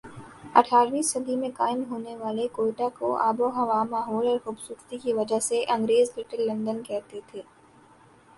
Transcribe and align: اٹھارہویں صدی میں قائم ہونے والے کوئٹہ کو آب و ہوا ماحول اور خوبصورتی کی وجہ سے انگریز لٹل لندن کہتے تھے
اٹھارہویں 0.55 1.01
صدی 1.03 1.35
میں 1.35 1.49
قائم 1.57 1.83
ہونے 1.89 2.15
والے 2.17 2.47
کوئٹہ 2.53 2.87
کو 2.97 3.15
آب 3.19 3.41
و 3.41 3.49
ہوا 3.55 3.83
ماحول 3.91 4.27
اور 4.27 4.37
خوبصورتی 4.43 4.97
کی 4.97 5.13
وجہ 5.13 5.39
سے 5.41 5.63
انگریز 5.69 6.11
لٹل 6.17 6.45
لندن 6.47 6.83
کہتے 6.83 7.19
تھے 7.27 7.41